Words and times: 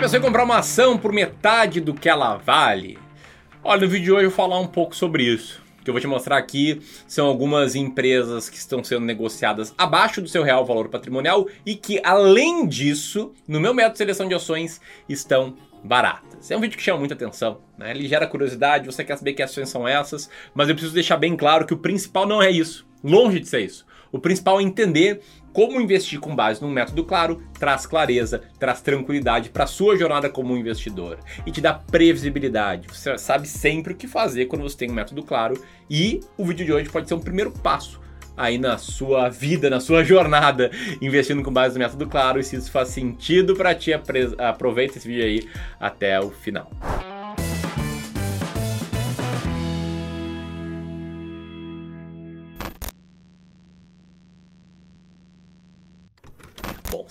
pensou 0.00 0.18
em 0.18 0.22
comprar 0.22 0.44
uma 0.44 0.56
ação 0.56 0.96
por 0.96 1.12
metade 1.12 1.78
do 1.78 1.92
que 1.92 2.08
ela 2.08 2.38
vale? 2.38 2.98
Olha, 3.62 3.82
no 3.82 3.86
vídeo 3.86 4.04
de 4.04 4.12
hoje 4.12 4.24
eu 4.24 4.30
vou 4.30 4.36
falar 4.36 4.58
um 4.58 4.66
pouco 4.66 4.96
sobre 4.96 5.24
isso. 5.24 5.60
O 5.78 5.84
que 5.84 5.90
eu 5.90 5.92
vou 5.92 6.00
te 6.00 6.06
mostrar 6.06 6.38
aqui 6.38 6.80
são 7.06 7.26
algumas 7.26 7.74
empresas 7.74 8.48
que 8.48 8.56
estão 8.56 8.82
sendo 8.82 9.04
negociadas 9.04 9.74
abaixo 9.76 10.22
do 10.22 10.28
seu 10.28 10.42
real 10.42 10.64
valor 10.64 10.88
patrimonial 10.88 11.46
e 11.66 11.74
que, 11.74 12.00
além 12.02 12.66
disso, 12.66 13.34
no 13.46 13.60
meu 13.60 13.74
método 13.74 13.92
de 13.92 13.98
seleção 13.98 14.26
de 14.26 14.34
ações, 14.34 14.80
estão 15.06 15.54
baratas. 15.84 16.50
É 16.50 16.56
um 16.56 16.60
vídeo 16.60 16.78
que 16.78 16.82
chama 16.82 16.98
muita 16.98 17.12
atenção, 17.12 17.58
né? 17.76 17.90
Ele 17.90 18.08
gera 18.08 18.26
curiosidade, 18.26 18.86
você 18.86 19.04
quer 19.04 19.18
saber 19.18 19.34
que 19.34 19.42
ações 19.42 19.68
são 19.68 19.86
essas, 19.86 20.30
mas 20.54 20.70
eu 20.70 20.74
preciso 20.74 20.94
deixar 20.94 21.18
bem 21.18 21.36
claro 21.36 21.66
que 21.66 21.74
o 21.74 21.78
principal 21.78 22.26
não 22.26 22.40
é 22.40 22.50
isso. 22.50 22.86
Longe 23.04 23.38
de 23.38 23.46
ser 23.46 23.60
isso. 23.60 23.84
O 24.12 24.18
principal 24.18 24.60
é 24.60 24.62
entender 24.62 25.20
como 25.52 25.80
investir 25.80 26.20
com 26.20 26.34
base 26.34 26.62
num 26.62 26.70
método 26.70 27.04
claro 27.04 27.42
traz 27.58 27.86
clareza, 27.86 28.42
traz 28.58 28.80
tranquilidade 28.80 29.50
para 29.50 29.66
sua 29.66 29.96
jornada 29.96 30.28
como 30.28 30.56
investidor 30.56 31.18
e 31.44 31.50
te 31.50 31.60
dá 31.60 31.74
previsibilidade. 31.74 32.88
Você 32.88 33.18
sabe 33.18 33.48
sempre 33.48 33.92
o 33.92 33.96
que 33.96 34.06
fazer 34.06 34.46
quando 34.46 34.62
você 34.62 34.76
tem 34.76 34.90
um 34.90 34.94
método 34.94 35.22
claro 35.22 35.60
e 35.88 36.20
o 36.36 36.44
vídeo 36.44 36.64
de 36.66 36.72
hoje 36.72 36.88
pode 36.88 37.08
ser 37.08 37.14
um 37.14 37.20
primeiro 37.20 37.50
passo 37.50 38.00
aí 38.36 38.56
na 38.56 38.78
sua 38.78 39.28
vida, 39.28 39.68
na 39.68 39.80
sua 39.80 40.02
jornada, 40.02 40.70
investindo 41.02 41.42
com 41.42 41.52
base 41.52 41.74
no 41.74 41.80
método 41.80 42.06
claro. 42.06 42.40
E 42.40 42.44
se 42.44 42.56
isso 42.56 42.70
faz 42.70 42.88
sentido 42.88 43.54
para 43.54 43.74
ti, 43.74 43.92
aproveita 43.92 44.96
esse 44.96 45.06
vídeo 45.06 45.24
aí 45.24 45.48
até 45.78 46.18
o 46.18 46.30
final. 46.30 46.70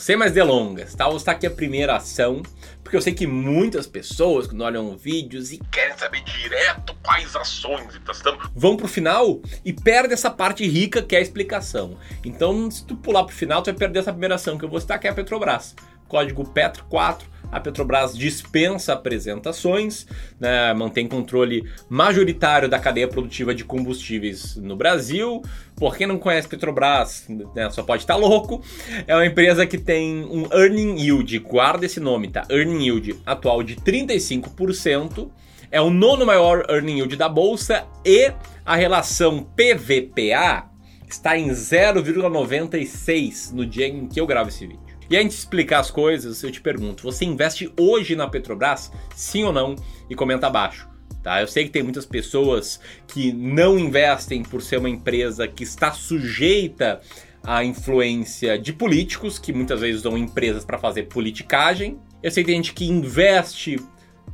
Sem 0.09 0.17
mais 0.17 0.31
delongas, 0.31 0.95
tá? 0.95 1.05
Vou 1.05 1.17
estar 1.17 1.33
aqui 1.33 1.45
a 1.45 1.51
primeira 1.51 1.95
ação, 1.95 2.41
porque 2.83 2.97
eu 2.97 3.01
sei 3.01 3.13
que 3.13 3.27
muitas 3.27 3.85
pessoas, 3.85 4.47
quando 4.47 4.61
olham 4.61 4.97
vídeos 4.97 5.51
e 5.51 5.59
querem 5.71 5.95
saber 5.95 6.23
direto 6.23 6.95
quais 7.03 7.35
ações 7.35 7.93
estão, 8.11 8.35
vão 8.55 8.75
pro 8.75 8.87
final 8.87 9.39
e 9.63 9.71
perdem 9.71 10.13
essa 10.13 10.31
parte 10.31 10.67
rica 10.67 11.03
que 11.03 11.15
é 11.15 11.19
a 11.19 11.21
explicação. 11.21 11.95
Então, 12.25 12.71
se 12.71 12.83
tu 12.87 12.95
pular 12.95 13.23
pro 13.23 13.35
final, 13.35 13.61
tu 13.61 13.67
vai 13.67 13.75
perder 13.75 13.99
essa 13.99 14.11
primeira 14.11 14.33
ação 14.33 14.57
que 14.57 14.65
eu 14.65 14.69
vou 14.69 14.81
citar, 14.81 14.99
que 14.99 15.05
é 15.05 15.11
a 15.11 15.13
Petrobras. 15.13 15.75
Código 16.09 16.43
PETRO4, 16.43 17.21
a 17.51 17.59
Petrobras 17.59 18.17
dispensa 18.17 18.93
apresentações, 18.93 20.05
né, 20.39 20.73
mantém 20.73 21.07
controle 21.07 21.63
majoritário 21.87 22.67
da 22.67 22.77
cadeia 22.77 23.07
produtiva 23.07 23.55
de 23.55 23.63
combustíveis 23.63 24.55
no 24.55 24.75
Brasil. 24.75 25.41
Por 25.75 25.95
quem 25.95 26.05
não 26.05 26.17
conhece 26.17 26.47
Petrobras, 26.47 27.25
né, 27.55 27.69
só 27.69 27.83
pode 27.83 28.03
estar 28.03 28.15
louco. 28.15 28.61
É 29.07 29.15
uma 29.15 29.25
empresa 29.25 29.65
que 29.65 29.77
tem 29.77 30.25
um 30.25 30.47
earning 30.51 30.99
yield, 30.99 31.39
guarda 31.39 31.85
esse 31.85 31.99
nome, 31.99 32.27
tá? 32.27 32.45
Earning 32.49 32.83
yield 32.83 33.15
atual 33.25 33.63
de 33.63 33.75
35%. 33.77 35.29
É 35.71 35.79
o 35.79 35.91
nono 35.91 36.25
maior 36.25 36.65
earning 36.69 36.97
yield 36.97 37.15
da 37.15 37.29
bolsa 37.29 37.85
e 38.03 38.31
a 38.65 38.75
relação 38.75 39.47
PVPA 39.55 40.67
está 41.07 41.37
em 41.37 41.49
0,96 41.49 43.51
no 43.51 43.65
dia 43.65 43.87
em 43.87 44.07
que 44.07 44.19
eu 44.19 44.27
gravo 44.27 44.49
esse 44.49 44.65
vídeo. 44.65 44.88
E 45.09 45.17
antes 45.17 45.37
de 45.37 45.43
explicar 45.43 45.79
as 45.79 45.89
coisas, 45.89 46.43
eu 46.43 46.51
te 46.51 46.61
pergunto: 46.61 47.03
você 47.03 47.25
investe 47.25 47.71
hoje 47.79 48.15
na 48.15 48.27
Petrobras? 48.27 48.91
Sim 49.15 49.43
ou 49.43 49.53
não? 49.53 49.75
E 50.09 50.15
comenta 50.15 50.47
abaixo. 50.47 50.87
Tá? 51.23 51.41
Eu 51.41 51.47
sei 51.47 51.65
que 51.65 51.71
tem 51.71 51.83
muitas 51.83 52.05
pessoas 52.05 52.79
que 53.07 53.33
não 53.33 53.77
investem 53.77 54.43
por 54.43 54.61
ser 54.61 54.77
uma 54.77 54.89
empresa 54.89 55.47
que 55.47 55.63
está 55.63 55.91
sujeita 55.91 57.01
à 57.43 57.63
influência 57.63 58.57
de 58.57 58.71
políticos, 58.71 59.37
que 59.37 59.51
muitas 59.51 59.81
vezes 59.81 60.01
usam 60.01 60.17
empresas 60.17 60.63
para 60.63 60.77
fazer 60.77 61.03
politicagem. 61.03 61.99
Eu 62.21 62.31
sei 62.31 62.43
que 62.43 62.51
tem 62.51 62.57
gente 62.57 62.73
que 62.73 62.85
investe 62.85 63.77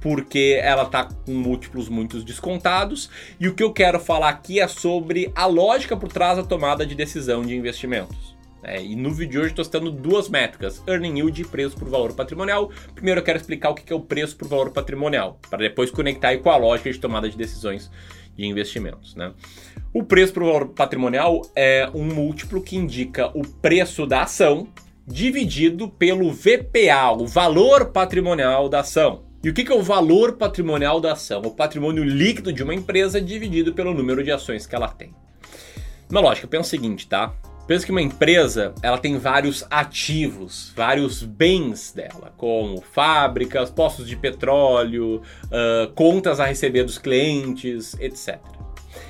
porque 0.01 0.59
ela 0.61 0.83
está 0.83 1.05
com 1.05 1.33
múltiplos 1.33 1.89
muito 1.89 2.21
descontados. 2.21 3.09
E 3.39 3.47
o 3.47 3.55
que 3.55 3.63
eu 3.63 3.73
quero 3.73 3.99
falar 3.99 4.29
aqui 4.29 4.59
é 4.59 4.67
sobre 4.67 5.31
a 5.33 5.45
lógica 5.45 5.95
por 5.97 6.09
trás 6.09 6.37
da 6.37 6.43
tomada 6.43 6.85
de 6.85 6.93
decisão 6.93 7.43
de 7.43 7.55
investimentos. 7.55 8.34
É, 8.67 8.83
e 8.83 8.95
no 8.95 9.11
vídeo 9.11 9.31
de 9.31 9.37
hoje 9.37 9.49
estou 9.49 9.63
citando 9.63 9.91
duas 9.91 10.27
métricas, 10.27 10.81
Earning 10.87 11.19
Yield 11.19 11.39
e 11.39 11.45
preço 11.45 11.77
por 11.77 11.87
valor 11.87 12.13
patrimonial. 12.13 12.71
Primeiro 12.95 13.19
eu 13.19 13.23
quero 13.23 13.37
explicar 13.37 13.69
o 13.69 13.75
que 13.75 13.93
é 13.93 13.95
o 13.95 13.99
preço 13.99 14.35
por 14.35 14.47
valor 14.47 14.71
patrimonial, 14.71 15.39
para 15.51 15.59
depois 15.59 15.91
conectar 15.91 16.35
com 16.39 16.49
a 16.49 16.57
lógica 16.57 16.91
de 16.91 16.99
tomada 16.99 17.29
de 17.29 17.37
decisões 17.37 17.91
de 18.35 18.43
investimentos. 18.43 19.13
Né? 19.15 19.31
O 19.93 20.03
preço 20.03 20.33
por 20.33 20.43
valor 20.43 20.69
patrimonial 20.69 21.43
é 21.55 21.87
um 21.93 22.03
múltiplo 22.03 22.59
que 22.59 22.75
indica 22.75 23.27
o 23.37 23.47
preço 23.47 24.07
da 24.07 24.23
ação 24.23 24.67
dividido 25.05 25.87
pelo 25.87 26.31
VPA, 26.31 27.11
o 27.11 27.27
valor 27.27 27.91
patrimonial 27.91 28.67
da 28.67 28.79
ação. 28.79 29.25
E 29.43 29.49
o 29.49 29.53
que 29.53 29.71
é 29.71 29.75
o 29.75 29.83
valor 29.83 30.37
patrimonial 30.37 30.99
da 30.99 31.11
ação? 31.11 31.43
O 31.45 31.51
patrimônio 31.51 32.03
líquido 32.03 32.51
de 32.51 32.63
uma 32.63 32.73
empresa 32.73 33.21
dividido 33.21 33.75
pelo 33.75 33.93
número 33.93 34.23
de 34.23 34.31
ações 34.31 34.65
que 34.65 34.73
ela 34.73 34.87
tem. 34.87 35.13
Na 36.09 36.19
lógica, 36.19 36.47
pensa 36.47 36.63
o 36.63 36.69
seguinte, 36.69 37.07
tá? 37.07 37.31
Pensa 37.67 37.83
que 37.83 37.91
uma 37.91 38.01
empresa 38.01 38.75
ela 38.83 38.99
tem 38.99 39.17
vários 39.17 39.65
ativos, 39.71 40.71
vários 40.75 41.23
bens 41.23 41.91
dela, 41.91 42.31
como 42.37 42.79
fábricas, 42.79 43.71
postos 43.71 44.07
de 44.07 44.15
petróleo, 44.15 45.21
uh, 45.45 45.91
contas 45.95 46.39
a 46.39 46.45
receber 46.45 46.83
dos 46.83 46.99
clientes, 46.99 47.95
etc. 47.99 48.39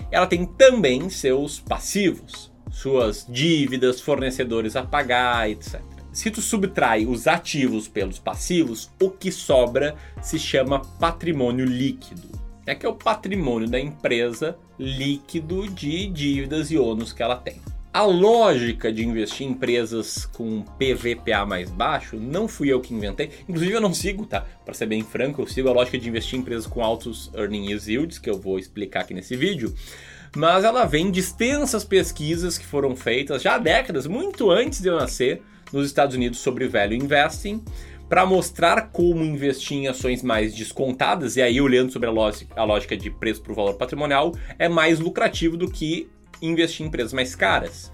Ela 0.10 0.26
tem 0.26 0.46
também 0.46 1.10
seus 1.10 1.60
passivos, 1.60 2.50
suas 2.72 3.28
dívidas, 3.28 4.00
fornecedores 4.00 4.78
a 4.78 4.84
pagar, 4.84 5.50
etc. 5.50 5.82
Se 6.14 6.32
tu 6.32 6.42
subtrai 6.42 7.06
os 7.06 7.28
ativos 7.28 7.90
pelos 7.90 8.20
passivos, 8.20 8.90
o 9.02 9.10
que 9.10 9.34
sobra 9.34 9.96
se 10.22 10.40
chama 10.40 10.80
patrimônio 10.98 11.66
líquido. 11.66 12.30
É 12.66 12.74
que 12.74 12.86
é 12.86 12.90
o 12.90 12.96
patrimônio 12.96 13.68
da 13.70 13.80
empresa 13.80 14.58
líquido 14.80 15.68
de 15.68 16.08
dívidas 16.08 16.72
e 16.72 16.78
ônus 16.78 17.12
que 17.12 17.22
ela 17.22 17.36
tem. 17.36 17.60
A 17.96 18.04
lógica 18.04 18.92
de 18.92 19.06
investir 19.06 19.48
em 19.48 19.52
empresas 19.52 20.26
com 20.26 20.64
PVPA 20.64 21.46
mais 21.46 21.72
baixo 21.72 22.18
não 22.18 22.46
fui 22.46 22.68
eu 22.68 22.82
que 22.82 22.94
inventei. 22.94 23.30
Inclusive 23.48 23.72
eu 23.72 23.80
não 23.80 23.94
sigo, 23.94 24.26
tá? 24.26 24.46
Para 24.66 24.74
ser 24.74 24.86
bem 24.86 25.02
franco, 25.02 25.42
eu 25.42 25.48
sigo 25.48 25.70
a 25.70 25.72
lógica 25.72 25.98
de 25.98 26.10
investir 26.10 26.38
em 26.38 26.42
empresas 26.42 26.68
com 26.68 26.84
altos 26.84 27.32
earning 27.34 27.72
yields, 27.72 28.20
que 28.20 28.30
eu 28.30 28.38
vou 28.38 28.60
explicar 28.60 29.00
aqui 29.00 29.14
nesse 29.14 29.38
vídeo. 29.38 29.74
Mas 30.36 30.66
ela 30.66 30.84
vem 30.84 31.10
de 31.10 31.22
extensas 31.22 31.86
pesquisas 31.86 32.58
que 32.58 32.66
foram 32.66 32.98
feitas 32.98 33.42
já 33.42 33.56
há 33.56 33.58
décadas, 33.58 34.08
muito 34.08 34.52
antes 34.52 34.82
de 34.82 34.90
eu 34.90 34.98
nascer, 34.98 35.42
nos 35.72 35.88
Estados 35.88 36.18
Unidos 36.18 36.40
sobre 36.40 36.68
value 36.68 36.96
investing, 36.96 37.64
para 38.10 38.26
mostrar 38.26 38.90
como 38.92 39.24
investir 39.24 39.78
em 39.78 39.88
ações 39.88 40.22
mais 40.22 40.54
descontadas, 40.54 41.38
e 41.38 41.42
aí 41.42 41.62
olhando 41.62 41.94
sobre 41.94 42.10
a 42.10 42.64
lógica 42.66 42.98
de 42.98 43.10
preço 43.10 43.42
por 43.42 43.56
valor 43.56 43.76
patrimonial, 43.76 44.34
é 44.60 44.68
mais 44.68 45.00
lucrativo 45.00 45.56
do 45.56 45.72
que 45.72 46.10
investir 46.42 46.86
em 46.86 46.88
empresas 46.88 47.14
mais 47.14 47.36
caras. 47.36 47.92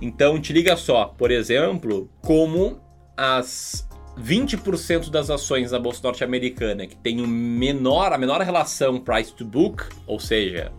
Então, 0.00 0.40
te 0.40 0.52
liga 0.52 0.76
só, 0.76 1.06
por 1.06 1.30
exemplo, 1.30 2.10
como 2.20 2.80
as 3.16 3.88
20% 4.18 5.10
das 5.10 5.30
ações 5.30 5.70
da 5.70 5.78
bolsa 5.78 6.00
norte-americana 6.02 6.86
que 6.86 6.96
tem 6.96 7.20
um 7.20 7.26
menor, 7.26 8.12
a 8.12 8.18
menor 8.18 8.40
relação 8.40 8.98
price 8.98 9.32
to 9.32 9.44
book, 9.44 9.84
ou 10.06 10.18
seja, 10.18 10.72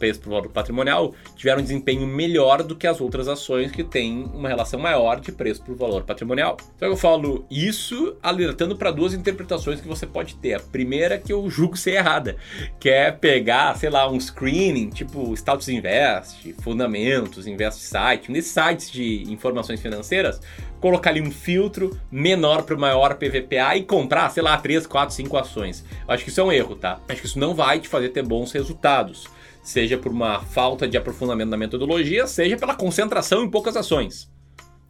preço 0.00 0.18
por 0.20 0.30
valor 0.30 0.48
patrimonial 0.48 1.14
tiveram 1.36 1.60
um 1.60 1.62
desempenho 1.62 2.06
melhor 2.06 2.62
do 2.62 2.74
que 2.74 2.86
as 2.86 3.00
outras 3.00 3.28
ações 3.28 3.70
que 3.70 3.84
têm 3.84 4.24
uma 4.34 4.48
relação 4.48 4.80
maior 4.80 5.20
de 5.20 5.30
preço 5.30 5.62
por 5.62 5.76
valor 5.76 6.02
patrimonial. 6.02 6.56
Então 6.74 6.88
eu 6.88 6.96
falo 6.96 7.44
isso 7.50 8.16
alertando 8.22 8.74
para 8.74 8.90
duas 8.90 9.12
interpretações 9.12 9.80
que 9.80 9.86
você 9.86 10.06
pode 10.06 10.34
ter. 10.36 10.54
A 10.54 10.60
primeira 10.60 11.18
que 11.18 11.32
eu 11.32 11.48
julgo 11.50 11.76
ser 11.76 11.92
errada, 11.92 12.36
que 12.80 12.88
é 12.88 13.12
pegar, 13.12 13.76
sei 13.76 13.90
lá, 13.90 14.10
um 14.10 14.18
screening, 14.18 14.88
tipo 14.88 15.34
Status 15.34 15.68
Invest, 15.68 16.54
Fundamentos, 16.62 17.46
Invest 17.46 17.82
Site, 17.82 18.32
nesses 18.32 18.52
sites 18.52 18.90
de 18.90 19.24
informações 19.30 19.80
financeiras, 19.80 20.40
colocar 20.80 21.10
ali 21.10 21.20
um 21.20 21.30
filtro 21.30 21.98
menor 22.10 22.62
para 22.62 22.74
o 22.74 22.80
maior 22.80 23.14
PVPA 23.16 23.76
e 23.76 23.84
comprar, 23.84 24.30
sei 24.30 24.42
lá, 24.42 24.56
3, 24.56 24.86
4, 24.86 25.14
5 25.14 25.36
ações. 25.36 25.84
Eu 26.08 26.14
acho 26.14 26.24
que 26.24 26.30
isso 26.30 26.40
é 26.40 26.44
um 26.44 26.50
erro, 26.50 26.74
tá? 26.74 26.98
Acho 27.06 27.20
que 27.20 27.26
isso 27.26 27.38
não 27.38 27.54
vai 27.54 27.78
te 27.78 27.88
fazer 27.88 28.08
ter 28.08 28.22
bons 28.22 28.50
resultados 28.52 29.28
seja 29.62 29.98
por 29.98 30.12
uma 30.12 30.40
falta 30.40 30.88
de 30.88 30.96
aprofundamento 30.96 31.50
na 31.50 31.56
metodologia, 31.56 32.26
seja 32.26 32.56
pela 32.56 32.74
concentração 32.74 33.44
em 33.44 33.50
poucas 33.50 33.76
ações. 33.76 34.30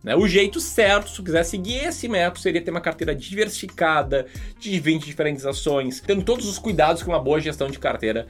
Né? 0.02 0.16
O 0.16 0.26
jeito 0.26 0.60
certo, 0.60 1.10
se 1.10 1.16
tu 1.16 1.22
quiser 1.22 1.44
seguir 1.44 1.84
esse 1.84 2.08
método, 2.08 2.40
seria 2.40 2.62
ter 2.62 2.70
uma 2.70 2.80
carteira 2.80 3.14
diversificada, 3.14 4.26
de 4.58 4.78
20 4.80 5.04
diferentes 5.04 5.44
ações, 5.44 6.00
tendo 6.00 6.24
todos 6.24 6.48
os 6.48 6.58
cuidados 6.58 7.02
que 7.02 7.08
uma 7.08 7.20
boa 7.20 7.40
gestão 7.40 7.68
de 7.68 7.78
carteira 7.78 8.26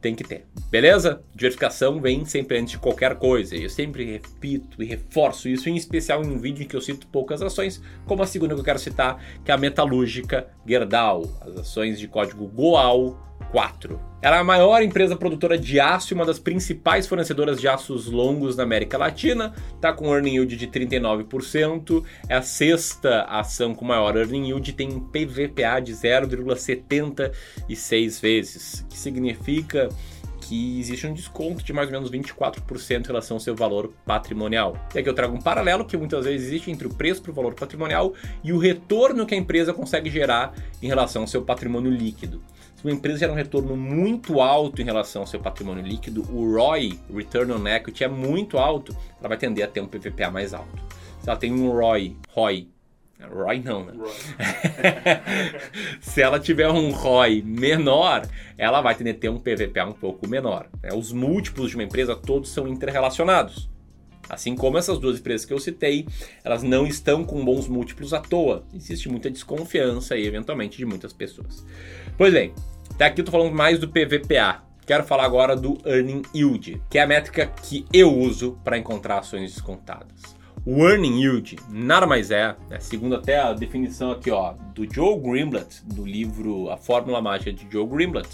tem 0.00 0.16
que 0.16 0.24
ter. 0.24 0.44
Beleza? 0.68 1.22
Diversificação 1.32 2.00
vem 2.00 2.24
sempre 2.24 2.58
antes 2.58 2.72
de 2.72 2.78
qualquer 2.78 3.14
coisa. 3.14 3.54
Eu 3.54 3.70
sempre 3.70 4.04
repito 4.04 4.82
e 4.82 4.86
reforço 4.86 5.48
isso, 5.48 5.68
em 5.68 5.76
especial 5.76 6.24
em 6.24 6.26
um 6.26 6.38
vídeo 6.38 6.64
em 6.64 6.66
que 6.66 6.74
eu 6.74 6.80
cito 6.80 7.06
poucas 7.06 7.40
ações, 7.40 7.80
como 8.04 8.20
a 8.20 8.26
segunda 8.26 8.54
que 8.54 8.60
eu 8.60 8.64
quero 8.64 8.80
citar, 8.80 9.22
que 9.44 9.50
é 9.52 9.54
a 9.54 9.56
metalúrgica 9.56 10.48
Gerdau, 10.66 11.22
as 11.40 11.56
ações 11.56 12.00
de 12.00 12.08
código 12.08 12.48
GOAL 12.48 13.16
4. 13.50 14.12
Ela 14.22 14.36
é 14.36 14.40
a 14.40 14.44
maior 14.44 14.82
empresa 14.82 15.16
produtora 15.16 15.58
de 15.58 15.80
aço 15.80 16.12
e 16.12 16.14
uma 16.14 16.24
das 16.24 16.38
principais 16.38 17.08
fornecedoras 17.08 17.60
de 17.60 17.66
aços 17.66 18.06
longos 18.06 18.56
na 18.56 18.62
América 18.62 18.96
Latina, 18.96 19.52
está 19.74 19.92
com 19.92 20.14
earning 20.14 20.36
yield 20.36 20.56
de 20.56 20.68
39%, 20.68 22.04
é 22.28 22.36
a 22.36 22.42
sexta 22.42 23.22
ação 23.22 23.74
com 23.74 23.84
maior 23.84 24.16
earning 24.16 24.46
yield, 24.46 24.72
tem 24.74 25.00
PVPA 25.00 25.80
de 25.80 25.92
0,76 25.92 28.22
vezes, 28.22 28.86
que 28.88 28.96
significa 28.96 29.88
que 30.52 30.78
existe 30.78 31.06
um 31.06 31.14
desconto 31.14 31.64
de 31.64 31.72
mais 31.72 31.88
ou 31.88 31.92
menos 31.92 32.10
24% 32.10 33.04
em 33.04 33.06
relação 33.06 33.36
ao 33.36 33.40
seu 33.40 33.56
valor 33.56 33.90
patrimonial. 34.04 34.76
E 34.94 34.98
aqui 34.98 35.08
eu 35.08 35.14
trago 35.14 35.34
um 35.34 35.40
paralelo 35.40 35.82
que 35.82 35.96
muitas 35.96 36.26
vezes 36.26 36.46
existe 36.46 36.70
entre 36.70 36.86
o 36.86 36.92
preço 36.92 37.22
para 37.22 37.30
o 37.30 37.34
valor 37.34 37.54
patrimonial 37.54 38.12
e 38.44 38.52
o 38.52 38.58
retorno 38.58 39.24
que 39.24 39.34
a 39.34 39.38
empresa 39.38 39.72
consegue 39.72 40.10
gerar 40.10 40.52
em 40.82 40.86
relação 40.86 41.22
ao 41.22 41.28
seu 41.28 41.40
patrimônio 41.40 41.90
líquido. 41.90 42.42
Se 42.76 42.84
uma 42.84 42.92
empresa 42.92 43.20
gera 43.20 43.32
um 43.32 43.34
retorno 43.34 43.74
muito 43.74 44.42
alto 44.42 44.82
em 44.82 44.84
relação 44.84 45.22
ao 45.22 45.26
seu 45.26 45.40
patrimônio 45.40 45.82
líquido, 45.82 46.20
o 46.30 46.54
ROI, 46.54 47.00
Return 47.10 47.50
on 47.52 47.66
Equity, 47.66 48.04
é 48.04 48.08
muito 48.08 48.58
alto, 48.58 48.94
ela 49.20 49.28
vai 49.28 49.38
tender 49.38 49.64
a 49.64 49.68
ter 49.68 49.80
um 49.80 49.86
PVPA 49.86 50.30
mais 50.30 50.52
alto. 50.52 50.84
Se 51.22 51.30
ela 51.30 51.38
tem 51.38 51.50
um 51.50 51.70
ROI, 51.70 52.14
ROI 52.28 52.68
ROI 53.28 53.60
não, 53.60 53.84
né? 53.84 53.92
Se 56.00 56.22
ela 56.22 56.38
tiver 56.38 56.68
um 56.68 56.90
ROI 56.90 57.42
menor, 57.42 58.26
ela 58.56 58.80
vai 58.80 58.94
a 58.94 59.14
ter 59.14 59.28
um 59.28 59.38
PVPA 59.38 59.86
um 59.86 59.92
pouco 59.92 60.28
menor. 60.28 60.68
Né? 60.82 60.90
Os 60.94 61.12
múltiplos 61.12 61.70
de 61.70 61.76
uma 61.76 61.84
empresa 61.84 62.14
todos 62.16 62.50
são 62.50 62.68
interrelacionados. 62.68 63.70
Assim 64.28 64.54
como 64.54 64.78
essas 64.78 64.98
duas 64.98 65.18
empresas 65.18 65.44
que 65.44 65.52
eu 65.52 65.58
citei, 65.58 66.06
elas 66.44 66.62
não 66.62 66.86
estão 66.86 67.24
com 67.24 67.44
bons 67.44 67.68
múltiplos 67.68 68.14
à 68.14 68.20
toa. 68.20 68.64
Existe 68.74 69.08
muita 69.08 69.30
desconfiança 69.30 70.14
aí, 70.14 70.26
eventualmente, 70.26 70.78
de 70.78 70.86
muitas 70.86 71.12
pessoas. 71.12 71.66
Pois 72.16 72.32
bem, 72.32 72.54
até 72.90 73.06
aqui 73.06 73.20
eu 73.20 73.24
tô 73.24 73.30
falando 73.32 73.54
mais 73.54 73.78
do 73.78 73.88
PVPA. 73.88 74.62
Quero 74.86 75.04
falar 75.04 75.24
agora 75.24 75.54
do 75.54 75.78
Earning 75.84 76.22
Yield, 76.34 76.82
que 76.90 76.98
é 76.98 77.02
a 77.02 77.06
métrica 77.06 77.46
que 77.46 77.86
eu 77.92 78.12
uso 78.12 78.58
para 78.64 78.78
encontrar 78.78 79.18
ações 79.18 79.52
descontadas. 79.52 80.41
O 80.64 80.88
earning 80.88 81.20
yield 81.20 81.56
nada 81.68 82.06
mais 82.06 82.30
é, 82.30 82.54
né, 82.70 82.78
segundo 82.78 83.16
até 83.16 83.40
a 83.40 83.52
definição 83.52 84.12
aqui 84.12 84.30
ó, 84.30 84.54
do 84.72 84.86
Joe 84.88 85.18
Greenblatt, 85.18 85.82
do 85.84 86.06
livro 86.06 86.70
A 86.70 86.76
Fórmula 86.76 87.20
Mágica 87.20 87.52
de 87.52 87.66
Joe 87.68 87.84
Greenblatt, 87.84 88.28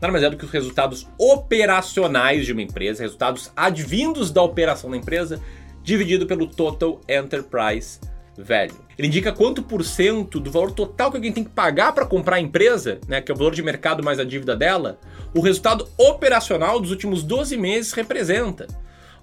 nada 0.00 0.12
mais 0.12 0.22
é 0.22 0.30
do 0.30 0.36
que 0.36 0.44
os 0.44 0.52
resultados 0.52 1.08
operacionais 1.18 2.46
de 2.46 2.52
uma 2.52 2.62
empresa, 2.62 3.02
resultados 3.02 3.50
advindos 3.56 4.30
da 4.30 4.40
operação 4.40 4.88
da 4.88 4.96
empresa, 4.96 5.40
dividido 5.82 6.26
pelo 6.26 6.46
Total 6.46 7.00
Enterprise 7.08 7.98
Value. 8.38 8.84
Ele 8.96 9.08
indica 9.08 9.32
quanto 9.32 9.60
por 9.60 9.82
cento 9.82 10.38
do 10.38 10.52
valor 10.52 10.70
total 10.70 11.10
que 11.10 11.16
alguém 11.16 11.32
tem 11.32 11.42
que 11.42 11.50
pagar 11.50 11.92
para 11.92 12.06
comprar 12.06 12.36
a 12.36 12.40
empresa, 12.40 13.00
né, 13.08 13.20
que 13.20 13.32
é 13.32 13.34
o 13.34 13.38
valor 13.38 13.52
de 13.52 13.64
mercado 13.64 14.00
mais 14.00 14.20
a 14.20 14.24
dívida 14.24 14.54
dela, 14.54 14.96
o 15.34 15.40
resultado 15.40 15.88
operacional 15.98 16.78
dos 16.78 16.92
últimos 16.92 17.24
12 17.24 17.56
meses 17.56 17.92
representa. 17.92 18.68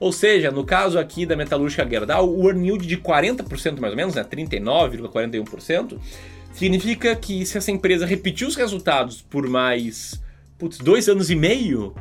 Ou 0.01 0.11
seja, 0.11 0.49
no 0.49 0.65
caso 0.65 0.97
aqui 0.97 1.27
da 1.27 1.35
metalúrgica 1.35 1.87
Gerdau, 1.87 2.27
o 2.27 2.49
earn 2.49 2.65
yield 2.65 2.87
de 2.87 2.97
40% 2.97 3.79
mais 3.79 3.93
ou 3.93 3.97
menos, 3.97 4.15
né, 4.15 4.23
39,41%, 4.23 5.99
significa 6.51 7.15
que 7.15 7.45
se 7.45 7.55
essa 7.55 7.69
empresa 7.69 8.03
repetir 8.03 8.47
os 8.47 8.55
resultados 8.55 9.21
por 9.21 9.47
mais 9.47 10.19
putz, 10.57 10.79
dois 10.79 11.07
anos 11.07 11.29
e 11.29 11.35
meio, 11.35 11.93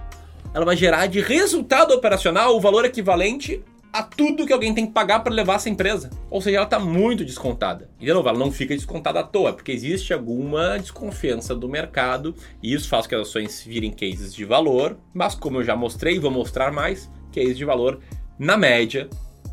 ela 0.55 0.65
vai 0.65 0.79
gerar 0.79 1.09
de 1.09 1.21
resultado 1.21 1.93
operacional 1.93 2.57
o 2.57 2.61
valor 2.61 2.87
equivalente 2.87 3.63
a 3.93 4.03
tudo 4.03 4.47
que 4.47 4.53
alguém 4.53 4.73
tem 4.73 4.87
que 4.87 4.93
pagar 4.93 5.21
para 5.21 5.35
levar 5.35 5.57
essa 5.57 5.69
empresa. 5.69 6.09
Ou 6.31 6.41
seja, 6.41 6.57
ela 6.57 6.65
está 6.65 6.79
muito 6.79 7.23
descontada. 7.23 7.91
E 8.01 8.07
de 8.07 8.13
novo, 8.15 8.29
ela 8.31 8.39
não 8.39 8.51
fica 8.51 8.75
descontada 8.75 9.21
à 9.21 9.23
toa, 9.23 9.53
porque 9.53 9.73
existe 9.73 10.15
alguma 10.15 10.79
desconfiança 10.79 11.55
do 11.55 11.69
mercado 11.69 12.35
e 12.63 12.73
isso 12.73 12.89
faz 12.89 13.07
que 13.07 13.15
as 13.15 13.29
ações 13.29 13.63
virem 13.63 13.91
cases 13.91 14.33
de 14.33 14.45
valor. 14.47 14.97
Mas 15.13 15.35
como 15.35 15.59
eu 15.59 15.65
já 15.65 15.77
mostrei 15.77 16.19
vou 16.19 16.31
mostrar 16.31 16.73
mais, 16.73 17.11
case 17.31 17.55
de 17.55 17.65
valor, 17.65 18.01
na 18.39 18.57
média, 18.57 19.09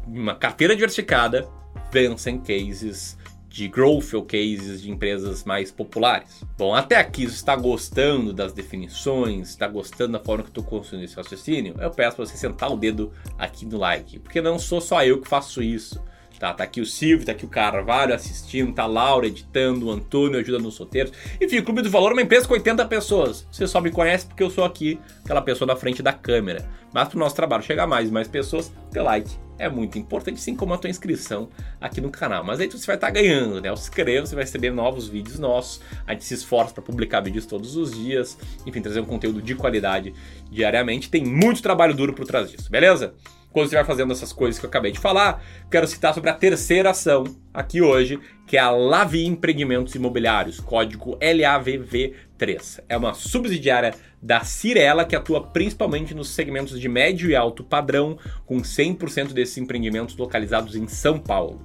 uma 0.06 0.35
carteira 0.35 0.75
diversificada, 0.75 1.47
vencem 1.91 2.39
cases 2.39 3.18
de 3.50 3.68
growth 3.68 4.13
ou 4.13 4.24
cases 4.24 4.81
de 4.81 4.91
empresas 4.91 5.44
mais 5.44 5.71
populares. 5.71 6.44
Bom, 6.57 6.75
até 6.75 6.95
aqui 6.95 7.25
você 7.25 7.35
está 7.35 7.56
gostando 7.56 8.31
das 8.31 8.53
definições, 8.53 9.50
está 9.50 9.68
gostando 9.68 10.13
da 10.13 10.24
forma 10.24 10.44
que 10.44 10.50
estou 10.50 10.63
construindo 10.63 11.06
esse 11.06 11.15
raciocínio? 11.15 11.74
Eu 11.79 11.89
peço 11.89 12.18
para 12.18 12.25
você 12.25 12.38
sentar 12.38 12.71
o 12.71 12.77
dedo 12.77 13.12
aqui 13.38 13.65
no 13.65 13.77
like, 13.80 14.19
porque 14.19 14.41
não 14.41 14.59
sou 14.59 14.80
só 14.80 15.03
eu 15.03 15.19
que 15.19 15.27
faço 15.27 15.63
isso. 15.63 16.00
Tá, 16.39 16.54
tá 16.54 16.63
aqui 16.63 16.80
o 16.80 16.86
Silvio, 16.86 17.25
tá 17.25 17.31
aqui 17.31 17.45
o 17.45 17.50
Carvalho 17.50 18.13
assistindo, 18.13 18.72
tá 18.74 18.84
a 18.84 18.88
Laura 18.88 19.25
editando, 19.25 19.88
o 19.88 19.92
Antônio 19.92 20.39
ajudando 20.39 20.63
nos 20.63 20.78
roteiros. 20.78 21.12
Enfim, 21.42 21.57
o 21.57 21.63
Clube 21.63 21.81
do 21.81 21.89
Valor 21.89 22.12
é 22.12 22.13
uma 22.13 22.22
empresa 22.22 22.48
com 22.48 22.54
80 22.54 22.86
pessoas. 22.86 23.48
Você 23.51 23.68
só 23.68 23.81
me 23.81 23.89
conhece 23.89 24.28
porque 24.28 24.44
eu 24.44 24.50
sou 24.50 24.63
aqui, 24.63 25.00
aquela 25.24 25.42
pessoa 25.42 25.68
na 25.68 25.75
frente 25.75 26.04
da 26.04 26.13
câmera. 26.13 26.69
Mas 26.94 27.07
pro 27.07 27.18
nosso 27.18 27.36
trabalho 27.36 27.63
chegar 27.63 27.88
mais 27.88 28.10
e 28.10 28.12
mais 28.12 28.28
pessoas, 28.28 28.72
ter 28.92 29.01
like 29.01 29.46
é 29.57 29.69
muito 29.69 29.98
importante, 29.98 30.36
assim 30.36 30.56
como 30.56 30.74
a 30.74 30.77
tua 30.77 30.89
inscrição 30.89 31.50
aqui 31.80 32.00
no 32.01 32.09
canal. 32.09 32.44
Mas 32.44 32.59
aí 32.59 32.68
você 32.68 32.86
vai 32.86 32.95
estar 32.95 33.07
tá 33.07 33.13
ganhando, 33.13 33.62
né? 33.62 33.75
Se 33.75 33.83
inscreva, 33.83 34.25
você 34.25 34.36
vai 34.36 34.44
receber 34.44 34.71
novos 34.71 35.07
vídeos 35.07 35.39
nossos. 35.39 35.81
A 36.06 36.13
gente 36.13 36.25
se 36.25 36.33
esforça 36.33 36.74
para 36.74 36.83
publicar 36.83 37.21
vídeos 37.21 37.45
todos 37.45 37.75
os 37.75 37.94
dias, 37.94 38.38
enfim, 38.65 38.81
trazer 38.81 39.00
um 39.00 39.06
conteúdo 39.06 39.42
de 39.42 39.56
qualidade 39.56 40.13
diariamente. 40.51 41.09
Tem 41.09 41.24
muito 41.24 41.62
trabalho 41.62 41.94
duro 41.94 42.13
por 42.13 42.25
trás 42.25 42.50
disso, 42.51 42.69
beleza? 42.69 43.13
quando 43.57 43.71
você 43.71 43.83
fazendo 43.83 44.12
essas 44.12 44.31
coisas 44.31 44.59
que 44.59 44.65
eu 44.65 44.69
acabei 44.69 44.92
de 44.92 45.00
falar, 45.00 45.44
quero 45.71 45.88
citar 45.88 46.13
sobre 46.13 46.30
a 46.30 46.33
terceira 46.33 46.92
ação 46.92 47.24
aqui 47.51 47.81
hoje, 47.81 48.19
que 48.45 48.56
é 48.56 48.59
a 48.59 48.69
Lavi 48.69 49.25
Empreendimentos 49.25 49.95
Imobiliários, 49.95 50.59
código 50.59 51.18
LAVV3. 51.18 52.83
É 52.88 52.95
uma 52.95 53.15
subsidiária 53.15 53.95
da 54.22 54.44
Cirela 54.44 55.06
que 55.06 55.16
atua 55.16 55.42
principalmente 55.42 56.14
nos 56.14 56.30
segmentos 56.30 56.80
de 56.80 56.90
médio 56.90 57.30
e 57.30 57.36
alto 57.36 57.64
padrão, 57.64 58.18
com 58.46 58.62
100% 58.62 59.34
desses 59.34 59.58
empreendimentos 59.58 60.16
localizados 60.18 60.75
em 60.75 60.88
São 60.88 61.19
Paulo. 61.19 61.62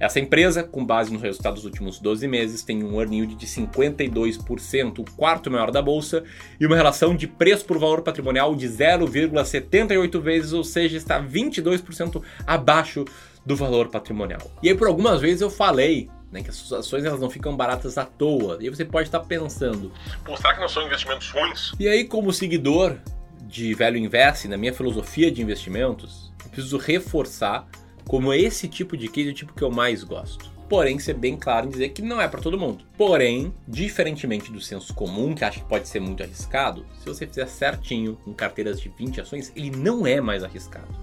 Essa 0.00 0.20
empresa, 0.20 0.62
com 0.62 0.84
base 0.84 1.12
nos 1.12 1.22
resultados 1.22 1.62
dos 1.62 1.70
últimos 1.70 1.98
12 1.98 2.28
meses, 2.28 2.62
tem 2.62 2.84
um 2.84 3.00
earning 3.00 3.16
yield 3.18 3.34
de 3.34 3.46
52%, 3.46 4.98
o 5.00 5.16
quarto 5.16 5.50
maior 5.50 5.72
da 5.72 5.82
bolsa, 5.82 6.22
e 6.60 6.66
uma 6.66 6.76
relação 6.76 7.16
de 7.16 7.26
preço 7.26 7.64
por 7.64 7.78
valor 7.78 8.02
patrimonial 8.02 8.54
de 8.54 8.68
0,78 8.68 10.20
vezes, 10.20 10.52
ou 10.52 10.62
seja, 10.62 10.96
está 10.96 11.20
22% 11.20 12.22
abaixo 12.46 13.04
do 13.44 13.56
valor 13.56 13.88
patrimonial. 13.88 14.50
E 14.62 14.68
aí 14.68 14.74
por 14.74 14.86
algumas 14.86 15.20
vezes 15.20 15.40
eu 15.40 15.50
falei 15.50 16.08
né, 16.30 16.42
que 16.42 16.50
as 16.50 16.72
ações 16.72 17.04
elas 17.04 17.20
não 17.20 17.30
ficam 17.30 17.56
baratas 17.56 17.98
à 17.98 18.04
toa. 18.04 18.58
E 18.60 18.64
aí 18.64 18.70
você 18.70 18.84
pode 18.84 19.08
estar 19.08 19.20
pensando, 19.20 19.92
Pô, 20.24 20.36
será 20.36 20.54
que 20.54 20.60
não 20.60 20.68
são 20.68 20.84
investimentos 20.84 21.30
ruins? 21.30 21.72
E 21.78 21.88
aí 21.88 22.04
como 22.04 22.32
seguidor 22.32 22.96
de 23.42 23.72
Velho 23.74 23.96
Invest, 23.96 24.46
na 24.46 24.56
minha 24.56 24.72
filosofia 24.72 25.30
de 25.30 25.40
investimentos, 25.40 26.32
eu 26.44 26.50
preciso 26.50 26.76
reforçar 26.76 27.66
como 28.06 28.32
esse 28.32 28.68
tipo 28.68 28.96
de 28.96 29.08
case 29.08 29.28
é 29.28 29.32
o 29.32 29.34
tipo 29.34 29.54
que 29.54 29.62
eu 29.62 29.70
mais 29.70 30.04
gosto. 30.04 30.50
Porém, 30.68 30.98
ser 30.98 31.14
bem 31.14 31.34
claro 31.34 31.66
em 31.66 31.70
dizer 31.70 31.88
que 31.90 32.02
não 32.02 32.20
é 32.20 32.28
para 32.28 32.42
todo 32.42 32.58
mundo. 32.58 32.84
Porém, 32.96 33.54
diferentemente 33.66 34.52
do 34.52 34.60
senso 34.60 34.92
comum, 34.92 35.34
que 35.34 35.42
acha 35.42 35.60
que 35.60 35.66
pode 35.66 35.88
ser 35.88 35.98
muito 35.98 36.22
arriscado, 36.22 36.84
se 36.98 37.06
você 37.06 37.26
fizer 37.26 37.46
certinho 37.46 38.16
com 38.22 38.34
carteiras 38.34 38.78
de 38.78 38.90
20 38.90 39.22
ações, 39.22 39.50
ele 39.56 39.70
não 39.70 40.06
é 40.06 40.20
mais 40.20 40.44
arriscado 40.44 40.94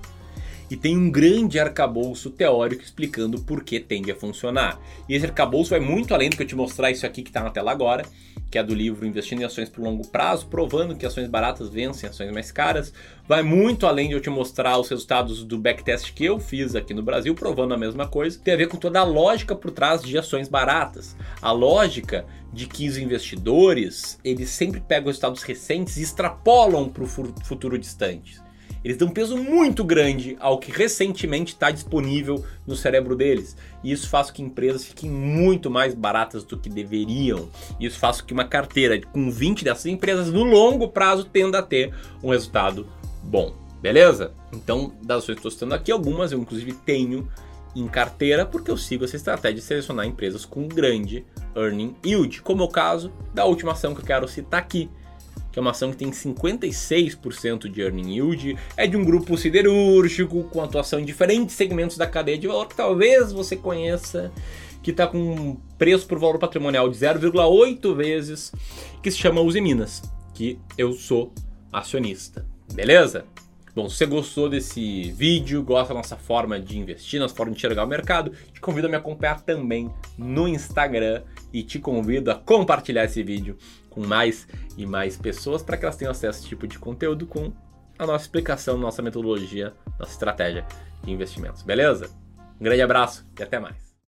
e 0.70 0.76
tem 0.76 0.98
um 0.98 1.10
grande 1.10 1.60
arcabouço 1.60 2.30
teórico 2.30 2.84
explicando 2.84 3.40
por 3.42 3.64
que 3.64 3.80
tende 3.80 4.12
a 4.12 4.16
funcionar. 4.16 4.80
E 5.08 5.16
esse 5.16 5.26
arcabouço 5.26 5.72
vai 5.72 5.80
muito 5.80 6.14
além 6.14 6.30
do 6.30 6.36
que 6.36 6.44
eu 6.44 6.48
te 6.48 6.56
mostrar 6.56 6.92
isso 6.92 7.06
aqui 7.06 7.22
que 7.22 7.30
está 7.30 7.44
na 7.44 7.50
tela 7.50 7.72
agora, 7.72 8.04
que 8.50 8.58
é 8.58 8.64
do 8.64 8.74
livro 8.74 9.06
Investindo 9.06 9.42
em 9.42 9.46
Ações 9.46 9.70
por 9.70 9.84
Longo 9.84 10.08
Prazo, 10.08 10.48
provando 10.48 10.96
que 10.96 11.06
ações 11.06 11.28
baratas 11.28 11.70
vencem 11.70 12.10
ações 12.10 12.32
mais 12.32 12.52
caras. 12.52 12.94
Vai 13.28 13.44
muito 13.44 13.86
além 13.86 14.08
de 14.08 14.14
eu 14.14 14.22
te 14.22 14.30
mostrar 14.30 14.78
os 14.78 14.90
resultados 14.90 15.44
do 15.44 15.58
backtest 15.58 16.14
que 16.14 16.26
eu 16.26 16.40
fiz 16.40 16.76
aqui 16.76 16.94
no 16.94 17.04
Brasil, 17.04 17.36
provando 17.36 17.74
a 17.74 17.78
mesma 17.78 18.08
coisa. 18.08 18.40
Tem 18.40 18.54
a 18.54 18.58
ver 18.58 18.68
com 18.68 18.78
toda 18.78 19.00
a 19.00 19.04
lógica 19.04 19.56
por 19.56 19.72
trás 19.72 20.02
de 20.02 20.18
ações 20.18 20.48
baratas. 20.48 21.16
A 21.42 21.52
lógica 21.52 22.26
de 22.54 22.66
que 22.68 22.88
os 22.88 22.98
investidores, 22.98 24.20
eles 24.24 24.50
sempre 24.50 24.80
pegam 24.80 25.08
resultados 25.08 25.44
recentes 25.44 25.98
e 25.98 26.04
extrapolam 26.04 26.88
para 26.88 27.04
o 27.04 27.08
futuro 27.08 27.78
distante. 27.78 28.45
Eles 28.86 28.98
dão 28.98 29.08
um 29.08 29.12
peso 29.12 29.36
muito 29.36 29.84
grande 29.84 30.38
ao 30.40 30.60
que 30.60 30.72
recentemente 30.72 31.54
está 31.54 31.72
disponível 31.72 32.46
no 32.68 32.76
cérebro 32.76 33.16
deles. 33.16 33.58
E 33.84 33.92
isso 33.92 34.08
faz 34.08 34.28
com 34.28 34.36
que 34.36 34.44
empresas 34.44 34.86
fiquem 34.86 35.10
muito 35.10 35.72
mais 35.72 35.96
baratas 35.96 36.44
do 36.44 36.56
que 36.56 36.70
deveriam. 36.70 37.50
Isso 37.80 37.98
faz 37.98 38.22
com 38.22 38.28
que 38.28 38.34
uma 38.34 38.46
carteira 38.46 39.02
com 39.02 39.32
20 39.32 39.64
dessas 39.64 39.88
empresas 39.88 40.32
no 40.32 40.44
longo 40.44 40.88
prazo 40.88 41.26
tenda 41.26 41.58
a 41.58 41.64
ter 41.64 41.96
um 42.22 42.30
resultado 42.30 42.86
bom. 43.24 43.56
Beleza? 43.82 44.36
Então, 44.54 44.94
das 45.02 45.24
ações 45.24 45.34
que 45.34 45.40
estou 45.40 45.52
citando 45.52 45.74
aqui, 45.74 45.92
algumas 45.92 46.32
eu 46.32 46.40
inclusive 46.40 46.74
tenho 46.74 47.28
em 47.76 47.88
carteira 47.88 48.46
porque 48.46 48.70
eu 48.70 48.78
sigo 48.78 49.04
essa 49.04 49.16
estratégia 49.16 49.56
de 49.56 49.62
selecionar 49.62 50.06
empresas 50.06 50.46
com 50.46 50.68
grande 50.68 51.26
earning 51.56 51.96
yield, 52.06 52.40
como 52.44 52.62
é 52.62 52.66
o 52.66 52.70
caso 52.70 53.12
da 53.34 53.46
última 53.46 53.72
ação 53.72 53.96
que 53.96 54.02
eu 54.02 54.06
quero 54.06 54.28
citar 54.28 54.60
aqui, 54.60 54.92
que 55.56 55.60
é 55.60 55.62
uma 55.62 55.72
ação 55.72 55.90
que 55.90 55.96
tem 55.96 56.12
56% 56.12 57.70
de 57.70 57.80
earning 57.80 58.16
yield, 58.16 58.58
é 58.76 58.86
de 58.86 58.98
um 58.98 59.06
grupo 59.06 59.38
siderúrgico 59.38 60.44
com 60.50 60.62
atuação 60.62 61.00
em 61.00 61.06
diferentes 61.06 61.56
segmentos 61.56 61.96
da 61.96 62.06
cadeia 62.06 62.38
de 62.38 62.46
valor 62.46 62.68
que 62.68 62.76
talvez 62.76 63.32
você 63.32 63.56
conheça, 63.56 64.34
que 64.84 64.92
está 64.92 65.08
com 65.08 65.18
um 65.18 65.56
preço 65.78 66.06
por 66.08 66.20
valor 66.20 66.38
patrimonial 66.40 66.90
de 66.90 66.98
0,8 66.98 67.96
vezes, 67.96 68.52
que 69.02 69.10
se 69.10 69.18
chama 69.18 69.40
Uzi 69.40 69.62
Minas. 69.62 70.02
que 70.34 70.60
eu 70.78 70.92
sou 70.92 71.32
acionista. 71.72 72.46
Beleza? 72.74 73.24
Bom, 73.76 73.90
se 73.90 73.98
você 73.98 74.06
gostou 74.06 74.48
desse 74.48 75.12
vídeo, 75.12 75.62
gosta 75.62 75.94
da 75.94 76.00
nossa 76.00 76.16
forma 76.16 76.58
de 76.58 76.80
investir, 76.80 77.20
nossa 77.20 77.36
forma 77.36 77.52
de 77.52 77.58
enxergar 77.58 77.84
o 77.84 77.88
mercado, 77.88 78.32
te 78.54 78.62
convido 78.62 78.88
a 78.88 78.90
me 78.90 78.96
acompanhar 78.96 79.42
também 79.42 79.94
no 80.18 80.48
Instagram 80.48 81.24
e 81.52 81.62
te 81.62 81.78
convido 81.78 82.32
a 82.32 82.36
compartilhar 82.36 83.04
esse 83.04 83.22
vídeo 83.22 83.58
com 83.90 84.00
mais 84.00 84.48
e 84.78 84.86
mais 84.86 85.18
pessoas 85.18 85.62
para 85.62 85.76
que 85.76 85.84
elas 85.84 85.98
tenham 85.98 86.12
acesso 86.12 86.38
a 86.38 86.40
esse 86.40 86.48
tipo 86.48 86.66
de 86.66 86.80
conteúdo 86.80 87.28
com 87.28 87.52
a 88.00 88.06
nossa 88.06 88.24
explicação, 88.24 88.78
nossa 88.78 89.02
metodologia, 89.02 89.74
nossa 90.00 90.14
estratégia 90.14 90.66
de 91.04 91.12
investimentos. 91.12 91.62
Beleza? 91.62 92.10
Um 92.58 92.64
grande 92.64 92.82
abraço 92.82 93.28
e 93.38 93.44
até 93.44 93.60
mais. 93.60 93.85